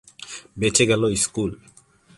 [0.57, 1.51] বেঁচে গেল স্কুল।